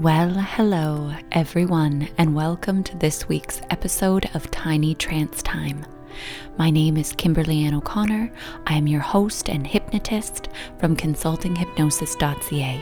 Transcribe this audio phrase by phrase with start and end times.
[0.00, 5.84] Well, hello, everyone, and welcome to this week's episode of Tiny Trance Time.
[6.56, 8.32] My name is Kimberly Ann O'Connor.
[8.66, 12.80] I am your host and hypnotist from consultinghypnosis.ca.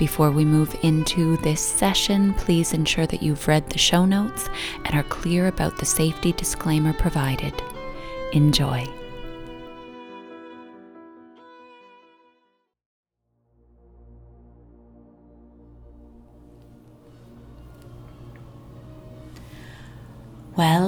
[0.00, 4.48] Before we move into this session, please ensure that you've read the show notes
[4.84, 7.54] and are clear about the safety disclaimer provided.
[8.32, 8.84] Enjoy.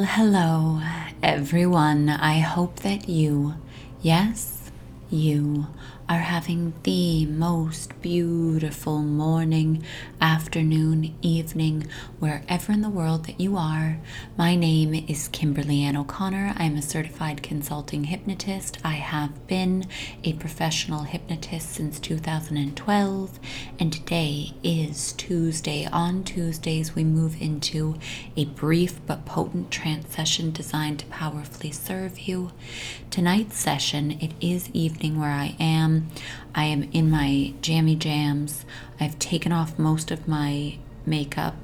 [0.07, 0.81] Hello,
[1.23, 2.11] everyone.
[2.11, 3.55] I hope that you,
[4.03, 4.71] yes,
[5.11, 5.67] you,
[6.07, 9.83] are having the most beautiful morning,
[10.21, 11.87] afternoon, evening,
[12.19, 13.99] wherever in the world that you are.
[14.37, 16.55] My name is Kimberly Ann O'Connor.
[16.59, 18.77] I'm a certified consulting hypnotist.
[18.85, 19.87] I have been
[20.23, 23.41] a professional hypnotist since 2012,
[23.79, 25.87] and today is Tuesday.
[25.91, 27.97] On Tuesdays, we move into
[28.37, 32.53] a brief but potent trance session designed to powerfully serve you.
[33.11, 35.94] Tonight's session, it is evening where I am
[36.55, 38.65] I am in my jammy jams.
[39.01, 41.57] I've taken off most of my makeup,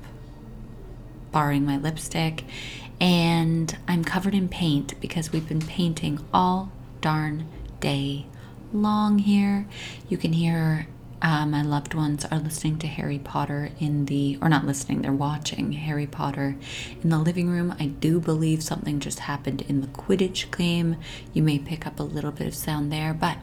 [1.32, 2.44] barring my lipstick,
[3.00, 6.70] and I'm covered in paint because we've been painting all
[7.00, 7.48] darn
[7.80, 8.26] day
[8.72, 9.66] long here.
[10.08, 10.86] You can hear
[11.22, 15.12] uh, my loved ones are listening to Harry Potter in the, or not listening, they're
[15.12, 16.56] watching Harry Potter
[17.02, 17.74] in the living room.
[17.78, 20.96] I do believe something just happened in the Quidditch game.
[21.34, 23.36] You may pick up a little bit of sound there, but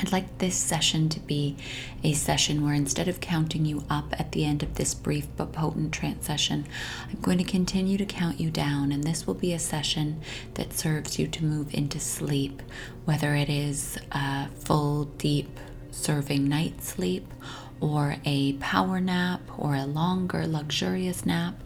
[0.00, 1.56] I'd like this session to be
[2.02, 5.52] a session where instead of counting you up at the end of this brief but
[5.52, 6.66] potent trance session,
[7.10, 10.22] I'm going to continue to count you down, and this will be a session
[10.54, 12.62] that serves you to move into sleep,
[13.04, 17.30] whether it is a full, deep, serving night sleep,
[17.78, 21.62] or a power nap, or a longer, luxurious nap.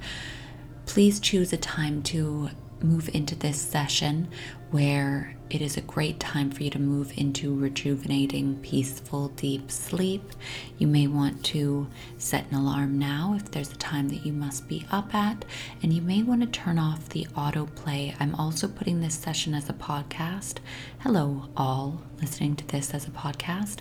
[0.87, 2.51] Please choose a time to
[2.83, 4.29] move into this session
[4.71, 10.33] where it is a great time for you to move into rejuvenating, peaceful, deep sleep.
[10.79, 11.87] You may want to
[12.19, 15.45] set an alarm now if there's a time that you must be up at,
[15.83, 18.17] and you may want to turn off the autoplay.
[18.19, 20.57] I'm also putting this session as a podcast.
[21.01, 23.79] Hello, all listening to this as a podcast.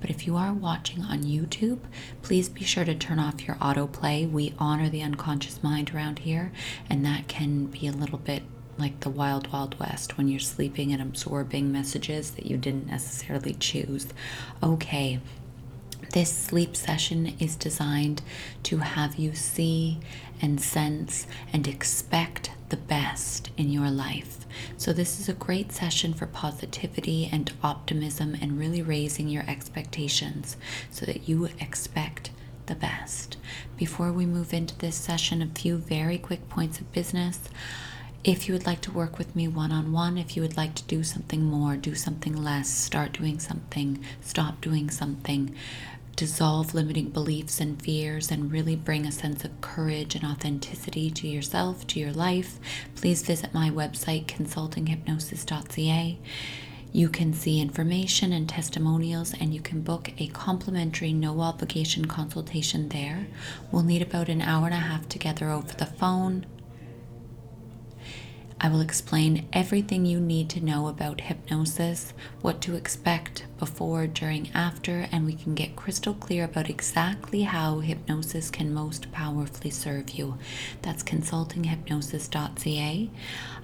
[0.00, 1.80] But if you are watching on YouTube,
[2.22, 4.30] please be sure to turn off your autoplay.
[4.30, 6.52] We honor the unconscious mind around here,
[6.88, 8.42] and that can be a little bit
[8.78, 13.54] like the wild, wild west when you're sleeping and absorbing messages that you didn't necessarily
[13.54, 14.06] choose.
[14.62, 15.20] Okay,
[16.12, 18.22] this sleep session is designed
[18.64, 19.98] to have you see
[20.40, 24.46] and sense and expect the best in your life.
[24.76, 30.56] So, this is a great session for positivity and optimism and really raising your expectations
[30.90, 32.30] so that you expect
[32.66, 33.36] the best.
[33.76, 37.40] Before we move into this session, a few very quick points of business.
[38.26, 40.74] If you would like to work with me one on one, if you would like
[40.74, 45.54] to do something more, do something less, start doing something, stop doing something,
[46.16, 51.28] dissolve limiting beliefs and fears, and really bring a sense of courage and authenticity to
[51.28, 52.58] yourself, to your life,
[52.96, 56.18] please visit my website, consultinghypnosis.ca.
[56.90, 62.88] You can see information and testimonials, and you can book a complimentary, no obligation consultation
[62.88, 63.28] there.
[63.70, 66.44] We'll need about an hour and a half together over the phone
[68.58, 74.48] I will explain everything you need to know about hypnosis, what to expect before, during,
[74.54, 80.08] after, and we can get crystal clear about exactly how hypnosis can most powerfully serve
[80.10, 80.38] you.
[80.80, 83.10] That's consultinghypnosis.ca.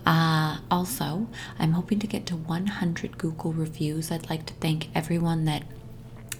[0.04, 1.26] Uh, also,
[1.58, 4.10] I'm hoping to get to 100 Google reviews.
[4.10, 5.62] I'd like to thank everyone that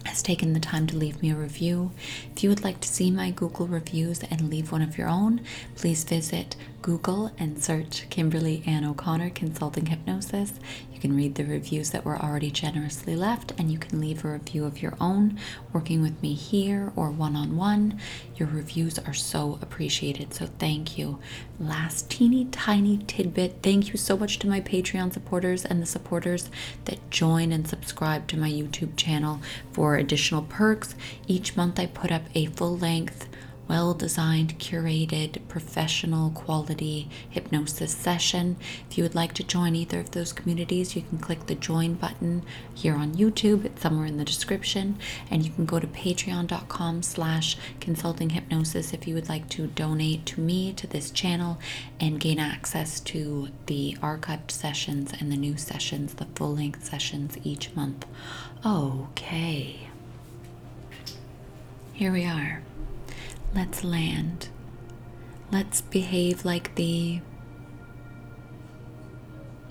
[0.04, 1.92] has taken the time to leave me a review.
[2.34, 5.40] If you would like to see my Google reviews and leave one of your own,
[5.76, 10.54] please visit Google and search Kimberly Ann O'Connor Consulting Hypnosis.
[10.92, 14.32] You can read the reviews that were already generously left, and you can leave a
[14.32, 15.38] review of your own
[15.72, 18.00] working with me here or one on one.
[18.36, 21.20] Your reviews are so appreciated, so thank you.
[21.60, 26.50] Last teeny tiny tidbit thank you so much to my Patreon supporters and the supporters
[26.86, 29.40] that join and subscribe to my YouTube channel
[29.70, 30.96] for additional perks.
[31.28, 33.28] Each month, I put up a full length
[33.68, 38.56] well designed, curated, professional quality hypnosis session.
[38.90, 41.94] If you would like to join either of those communities, you can click the join
[41.94, 42.42] button
[42.74, 43.64] here on YouTube.
[43.64, 44.98] It's somewhere in the description.
[45.30, 50.26] And you can go to patreon.com slash consulting hypnosis if you would like to donate
[50.26, 51.58] to me, to this channel,
[52.00, 57.38] and gain access to the archived sessions and the new sessions, the full length sessions
[57.44, 58.06] each month.
[58.64, 59.88] Okay.
[61.94, 62.62] Here we are.
[63.54, 64.48] Let's land.
[65.50, 67.20] Let's behave like the.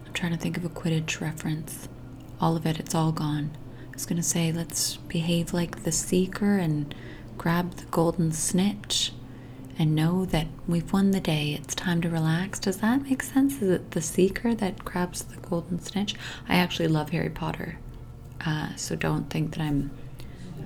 [0.06, 1.88] I'm trying to think of a Quidditch reference.
[2.39, 3.51] All of it, it's all gone.
[3.88, 6.94] I was going to say, let's behave like the seeker and
[7.38, 9.13] grab the golden snitch
[9.78, 11.57] and know that we've won the day.
[11.60, 12.60] It's time to relax.
[12.60, 13.62] Does that make sense?
[13.62, 16.16] Is it the seeker that grabs the golden snitch?
[16.48, 17.80] I actually love Harry Potter,
[18.45, 19.92] uh, so don't think that I'm.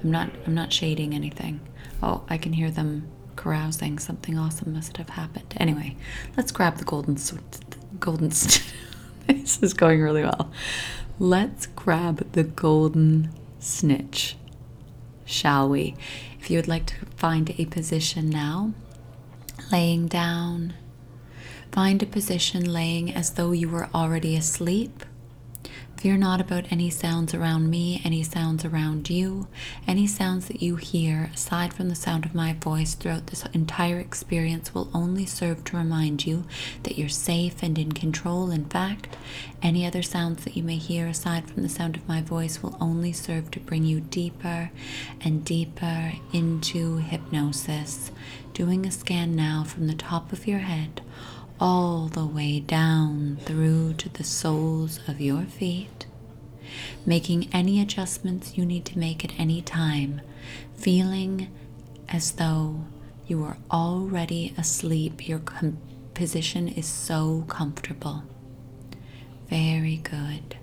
[0.04, 0.30] I'm not.
[0.46, 1.60] I'm not shading anything.
[2.02, 4.00] Oh, I can hear them carousing.
[4.00, 5.54] Something awesome must have happened.
[5.58, 5.96] Anyway,
[6.38, 7.18] let's grab the golden.
[8.00, 8.30] Golden.
[9.28, 10.52] this is going really well.
[11.20, 14.36] Let's grab the golden snitch,
[15.24, 15.96] shall we?
[16.40, 18.74] If you would like to find a position now,
[19.72, 20.74] laying down,
[21.72, 25.04] find a position laying as though you were already asleep
[26.06, 29.48] Fear not about any sounds around me, any sounds around you,
[29.88, 33.98] any sounds that you hear, aside from the sound of my voice throughout this entire
[33.98, 36.44] experience, will only serve to remind you
[36.84, 38.52] that you're safe and in control.
[38.52, 39.18] In fact,
[39.64, 42.78] any other sounds that you may hear aside from the sound of my voice will
[42.80, 44.70] only serve to bring you deeper
[45.22, 48.12] and deeper into hypnosis.
[48.54, 51.02] Doing a scan now from the top of your head
[51.60, 55.95] all the way down through to the soles of your feet,
[57.06, 60.22] making any adjustments you need to make at any time,
[60.76, 61.48] feeling
[62.10, 62.86] as though
[63.28, 65.28] you are already asleep.
[65.28, 65.42] Your
[66.14, 68.24] position is so comfortable.
[69.50, 70.58] Very good.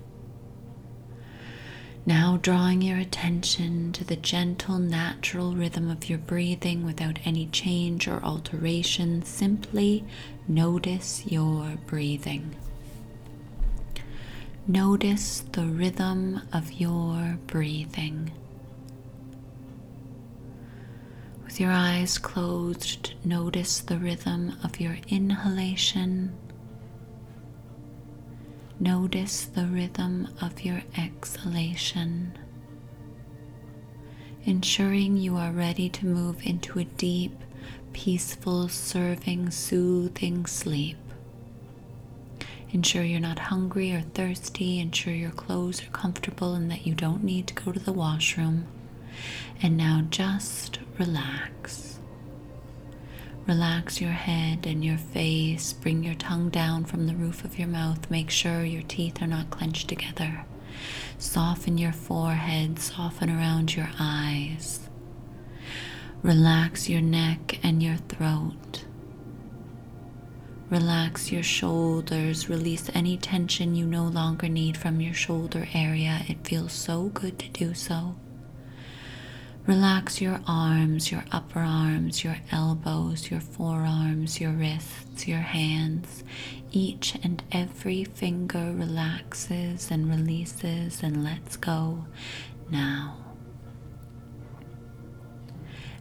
[2.05, 8.09] Now, drawing your attention to the gentle, natural rhythm of your breathing without any change
[8.09, 10.03] or alteration, simply
[10.45, 12.57] notice your breathing.
[14.67, 18.31] Notice the rhythm of your breathing.
[21.43, 26.35] With your eyes closed, notice the rhythm of your inhalation
[28.79, 32.37] Notice the rhythm of your exhalation,
[34.43, 37.37] ensuring you are ready to move into a deep,
[37.93, 40.97] peaceful, serving, soothing sleep.
[42.73, 44.79] Ensure you're not hungry or thirsty.
[44.79, 48.65] Ensure your clothes are comfortable and that you don't need to go to the washroom.
[49.61, 51.99] And now just relax.
[53.45, 55.71] Relax your head and your face.
[55.71, 58.09] Bring your tongue down from the roof of your mouth.
[58.09, 60.45] Make sure your teeth are not clenched together.
[61.19, 64.89] Soften your forehead, soften around your eyes.
[66.23, 68.85] Relax your neck and your throat.
[70.73, 72.49] Relax your shoulders.
[72.49, 76.23] Release any tension you no longer need from your shoulder area.
[76.27, 78.15] It feels so good to do so.
[79.67, 86.23] Relax your arms, your upper arms, your elbows, your forearms, your wrists, your hands.
[86.71, 92.05] Each and every finger relaxes and releases and lets go
[92.71, 93.22] now.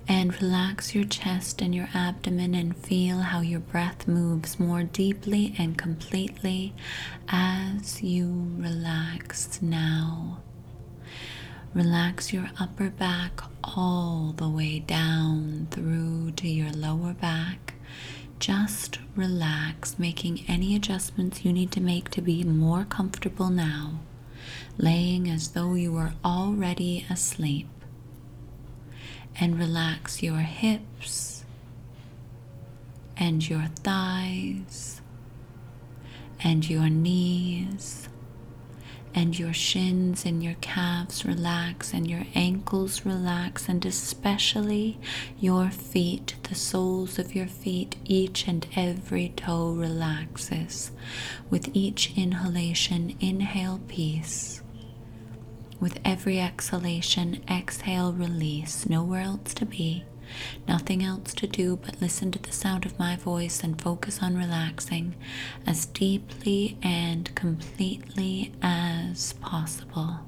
[0.09, 5.55] And relax your chest and your abdomen and feel how your breath moves more deeply
[5.59, 6.75] and completely
[7.29, 10.39] as you relax now.
[11.75, 17.75] Relax your upper back all the way down through to your lower back.
[18.39, 24.01] Just relax, making any adjustments you need to make to be more comfortable now,
[24.77, 27.69] laying as though you were already asleep.
[29.41, 31.45] And relax your hips
[33.17, 35.01] and your thighs
[36.45, 38.09] and your knees
[39.15, 44.99] and your shins and your calves relax, and your ankles relax, and especially
[45.39, 50.93] your feet, the soles of your feet, each and every toe relaxes.
[51.51, 54.62] With each inhalation, inhale peace.
[55.83, 60.05] With every exhalation, exhale release, nowhere else to be.
[60.69, 64.37] Nothing else to do but listen to the sound of my voice and focus on
[64.37, 65.17] relaxing
[65.67, 70.21] as deeply and completely as possible.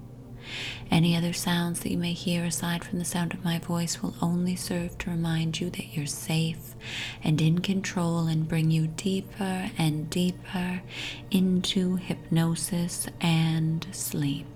[0.90, 4.16] Any other sounds that you may hear aside from the sound of my voice will
[4.20, 6.74] only serve to remind you that you're safe
[7.22, 10.82] and in control and bring you deeper and deeper
[11.30, 14.48] into hypnosis and sleep.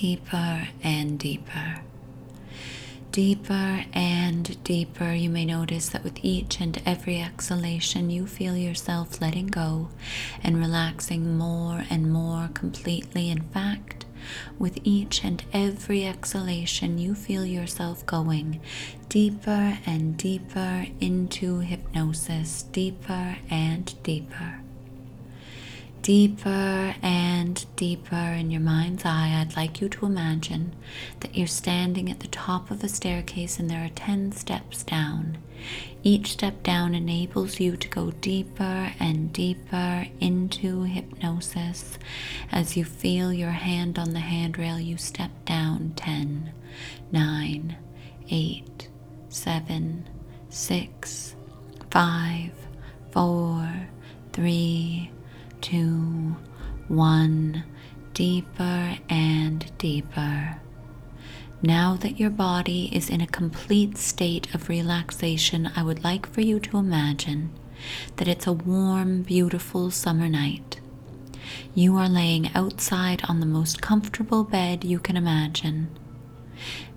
[0.00, 1.80] Deeper and deeper.
[3.12, 9.20] Deeper and deeper, you may notice that with each and every exhalation, you feel yourself
[9.20, 9.90] letting go
[10.42, 13.28] and relaxing more and more completely.
[13.28, 14.06] In fact,
[14.58, 18.60] With each and every exhalation, you feel yourself going
[19.08, 24.59] deeper and deeper into hypnosis, deeper and deeper.
[26.02, 30.74] Deeper and deeper in your mind's eye, I'd like you to imagine
[31.20, 35.36] that you're standing at the top of a staircase and there are 10 steps down.
[36.02, 41.98] Each step down enables you to go deeper and deeper into hypnosis.
[42.50, 46.50] As you feel your hand on the handrail, you step down 10,
[47.12, 47.76] 9,
[48.30, 48.88] 8,
[49.28, 50.08] 7,
[50.48, 51.36] 6,
[51.90, 52.52] 5,
[53.12, 53.86] 4,
[54.32, 55.10] 3,
[55.60, 56.36] 2,
[56.88, 57.64] 1,
[58.14, 60.56] deeper and deeper.
[61.62, 66.40] Now that your body is in a complete state of relaxation, I would like for
[66.40, 67.50] you to imagine
[68.16, 70.80] that it's a warm, beautiful summer night.
[71.74, 75.88] You are laying outside on the most comfortable bed you can imagine.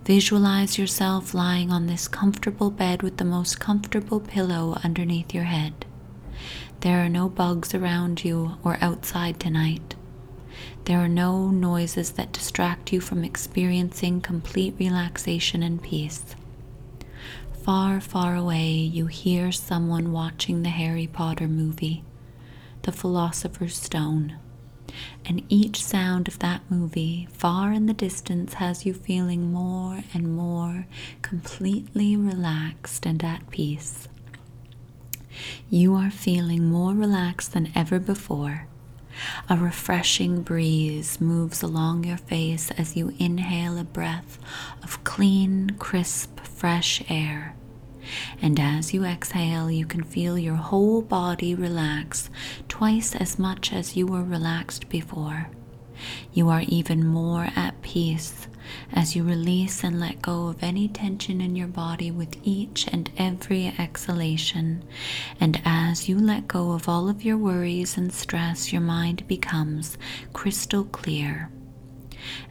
[0.04, 5.86] Visualize yourself lying on this comfortable bed with the most comfortable pillow underneath your head.
[6.80, 9.94] There are no bugs around you or outside tonight.
[10.84, 16.36] There are no noises that distract you from experiencing complete relaxation and peace.
[17.62, 22.04] Far, far away, you hear someone watching the Harry Potter movie,
[22.82, 24.36] The Philosopher's Stone.
[25.24, 30.36] And each sound of that movie, far in the distance, has you feeling more and
[30.36, 30.86] more
[31.22, 34.08] completely relaxed and at peace.
[35.70, 38.66] You are feeling more relaxed than ever before
[39.48, 44.38] a refreshing breeze moves along your face as you inhale a breath
[44.82, 47.54] of clean, crisp, fresh air.
[48.42, 52.28] And as you exhale, you can feel your whole body relax
[52.68, 55.48] twice as much as you were relaxed before.
[56.32, 58.46] You are even more at peace
[58.92, 63.10] as you release and let go of any tension in your body with each and
[63.16, 64.82] every exhalation.
[65.40, 69.96] And as you let go of all of your worries and stress, your mind becomes
[70.32, 71.50] crystal clear.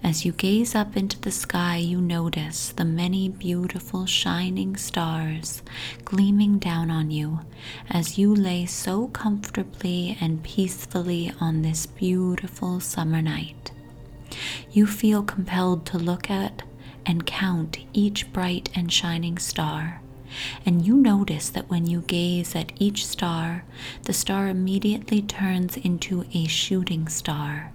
[0.04, 5.64] As you gaze up into the sky, you notice the many beautiful shining stars
[6.06, 7.40] gleaming down on you
[7.90, 13.72] as you lay so comfortably and peacefully on this beautiful summer night
[14.72, 16.64] you feel compelled to look at
[17.06, 20.02] and count each bright and shining star.
[20.66, 23.66] And you notice that when you gaze at each star,
[24.04, 27.72] the star immediately turns into a shooting star.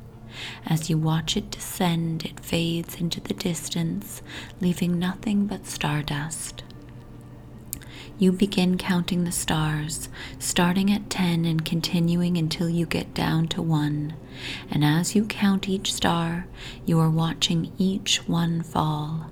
[0.67, 4.23] As you watch it descend, it fades into the distance,
[4.61, 6.63] leaving nothing but stardust
[8.19, 10.09] you begin counting the stars,
[10.41, 14.13] starting at 10 and continuing until you get down to 1.
[14.71, 16.47] And as you count each star,
[16.85, 19.31] you are watching each one fall,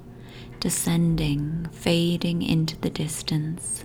[0.61, 3.85] descending, fading into the distance.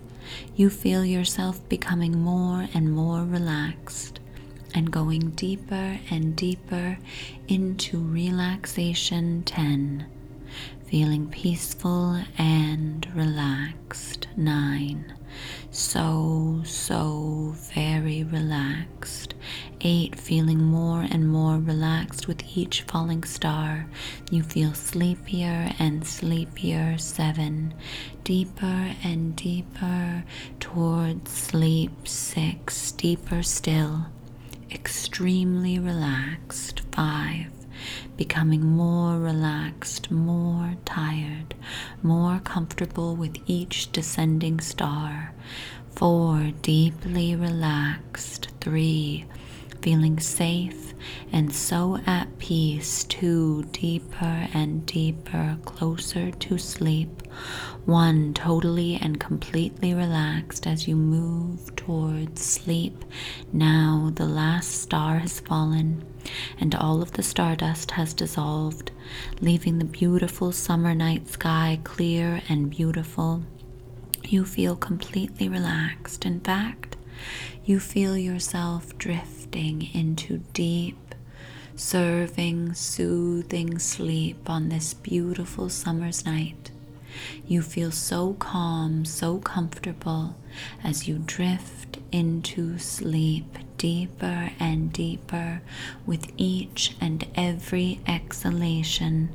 [0.56, 4.20] You feel yourself becoming more and more relaxed
[4.76, 7.00] and going deeper and deeper
[7.48, 10.06] into relaxation 10
[10.92, 14.28] feeling peaceful and relaxed.
[14.36, 15.14] Nine,
[15.70, 19.34] so, so very relaxed.
[19.80, 23.88] Eight, feeling more and more relaxed with each falling star.
[24.32, 26.98] You feel sleepier and sleepier.
[26.98, 27.74] Seven,
[28.26, 30.26] deeper and deeper
[30.60, 32.06] towards sleep.
[32.06, 34.08] Six, deeper still.
[34.70, 36.82] Extremely relaxed.
[36.92, 37.52] Five,
[38.18, 41.56] becoming more relaxed, more tired,
[42.02, 45.34] more comfortable with each descending star.
[45.96, 48.50] Four, deeply relaxed.
[48.62, 49.26] Three,
[49.82, 50.92] feeling safe
[51.32, 57.22] and so at peace, two deeper and deeper, closer to sleep,
[57.86, 63.04] one totally and completely relaxed as you move towards sleep.
[63.52, 66.04] Now the last star has fallen
[66.60, 68.92] and all of the stardust has dissolved,
[69.42, 73.44] leaving the beautiful summer night sky clear and beautiful.
[74.24, 76.26] You feel completely relaxed.
[76.26, 76.96] In fact,
[77.66, 81.16] you feel yourself drifting into deep,
[81.76, 86.72] serving, soothing sleep on this beautiful summer's night.
[87.46, 90.38] You feel so calm, so comfortable
[90.84, 95.60] as you drift into sleep deeper and deeper
[96.06, 99.28] with each and every exhalation.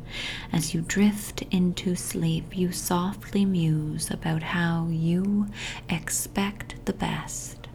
[0.52, 5.48] As you drift into sleep, you softly muse about how you
[5.88, 7.66] expect the best.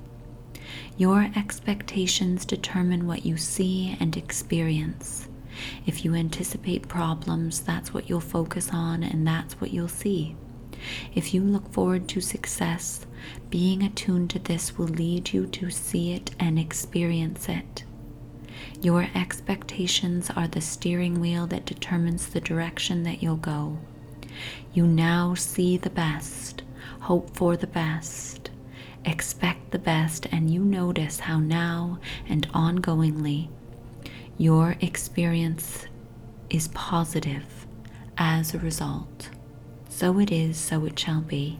[0.96, 5.28] Your expectations determine what you see and experience.
[5.86, 10.38] If you anticipate problems, that's what you'll focus on and that's what you'll see.
[11.14, 13.06] If you look forward to success,
[13.50, 17.84] being attuned to this will lead you to see it and experience it.
[18.82, 23.78] Your expectations are the steering wheel that determines the direction that you'll go.
[24.74, 26.64] You now see the best,
[27.02, 28.50] hope for the best,
[29.06, 33.50] expect the best, and you notice how now and ongoingly
[34.38, 35.86] your experience
[36.50, 37.68] is positive
[38.18, 39.30] as a result.
[39.94, 41.60] So it is, so it shall be.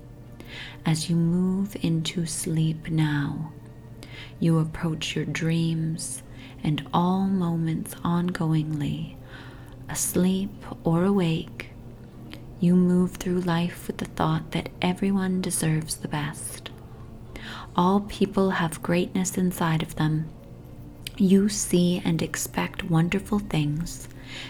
[0.86, 3.52] As you move into sleep now,
[4.40, 6.24] you approach your dreams
[6.64, 9.16] and all moments ongoingly,
[9.90, 10.50] asleep
[10.84, 11.70] or awake.
[12.60, 16.72] You move through life with the thought that everyone deserves the best.
[17.76, 20.30] All people have greatness inside of them.
[21.18, 24.08] You see and expect wonderful things,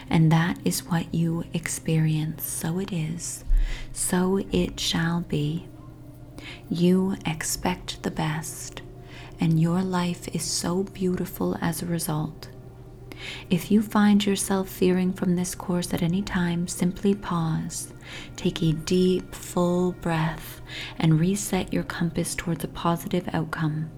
[0.08, 2.46] and that is what you experience.
[2.46, 3.44] So it is,
[3.92, 5.66] so it shall be.
[6.70, 8.82] You expect the best,
[9.40, 12.48] and your life is so beautiful as a result.
[13.50, 17.92] If you find yourself fearing from this course at any time, simply pause,
[18.36, 20.60] take a deep, full breath,
[20.98, 23.90] and reset your compass towards a positive outcome.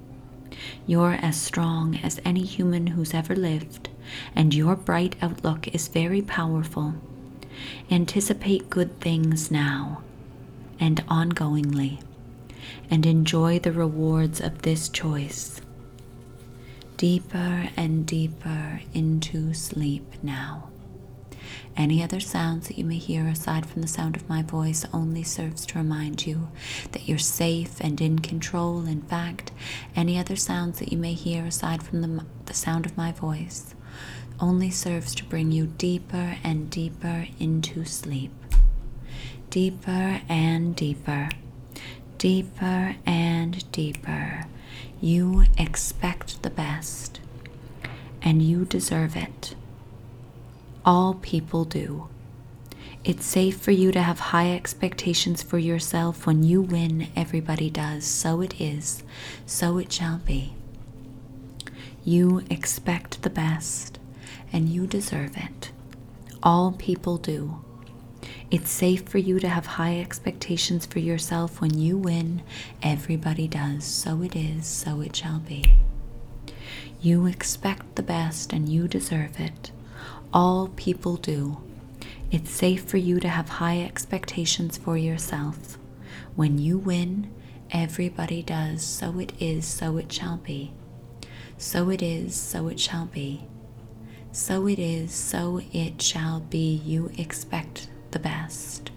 [0.86, 3.88] You're as strong as any human who's ever lived,
[4.34, 6.94] and your bright outlook is very powerful.
[7.90, 10.02] Anticipate good things now
[10.80, 12.00] and ongoingly,
[12.90, 15.60] and enjoy the rewards of this choice.
[16.96, 20.70] Deeper and deeper into sleep now.
[21.76, 25.22] Any other sounds that you may hear aside from the sound of my voice only
[25.22, 26.48] serves to remind you
[26.92, 28.86] that you're safe and in control.
[28.86, 29.50] In fact,
[29.96, 33.74] any other sounds that you may hear aside from the, the sound of my voice
[34.40, 38.32] only serves to bring you deeper and deeper into sleep.
[39.50, 41.28] Deeper and deeper,
[42.18, 44.46] deeper and deeper.
[45.00, 47.20] You expect the best,
[48.22, 49.54] and you deserve it.
[50.86, 52.08] All people do.
[53.04, 56.26] It's safe for you to have high expectations for yourself.
[56.26, 58.04] When you win, everybody does.
[58.04, 59.02] So it is,
[59.46, 60.54] so it shall be.
[62.04, 63.98] You expect the best,
[64.52, 65.72] and you deserve it.
[66.42, 67.64] All people do.
[68.50, 71.62] It's safe for you to have high expectations for yourself.
[71.62, 72.42] When you win,
[72.82, 73.84] everybody does.
[73.84, 75.64] So it is, so it shall be.
[77.00, 79.70] You expect the best, and you deserve it.
[80.34, 81.58] All people do.
[82.32, 85.78] It's safe for you to have high expectations for yourself.
[86.34, 87.30] When you win,
[87.70, 88.82] everybody does.
[88.82, 90.72] So it is, so it shall be.
[91.56, 93.46] So it is, so it shall be.
[94.32, 96.80] So it is, so it shall be.
[96.84, 98.90] You expect the best.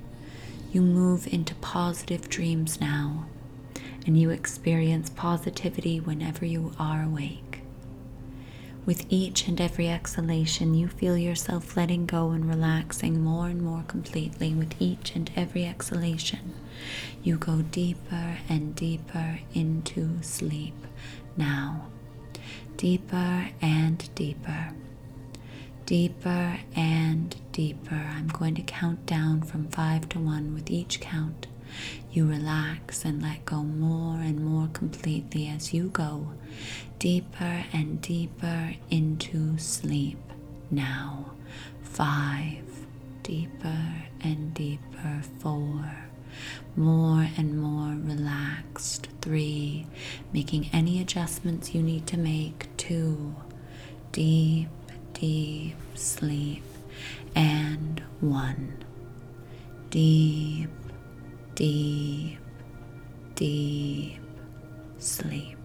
[0.71, 3.28] You move into positive dreams now,
[4.08, 7.46] and you experience positivity whenever you are awake.
[8.88, 13.84] With each and every exhalation, you feel yourself letting go and relaxing more and more
[13.86, 14.54] completely.
[14.54, 16.54] With each and every exhalation,
[17.21, 20.88] you go deeper and deeper into sleep
[21.36, 21.88] now.
[22.78, 24.69] Deeper and deeper.
[25.86, 27.95] Deeper and deeper.
[28.15, 31.47] I'm going to count down from five to one with each count.
[32.11, 36.31] You relax and let go more and more completely as you go
[36.99, 40.17] deeper and deeper into sleep
[40.71, 41.31] now.
[41.83, 42.65] Five,
[43.23, 45.21] deeper and deeper.
[45.39, 46.07] Four,
[46.75, 49.07] more and more relaxed.
[49.21, 49.87] Three,
[50.33, 52.67] making any adjustments you need to make.
[52.77, 53.35] Two,
[54.11, 54.69] deep,
[55.13, 56.63] deep sleep.
[57.35, 58.83] And one,
[59.89, 60.69] deep,
[61.58, 62.38] deep,
[63.34, 64.20] deep
[65.00, 65.57] sleep.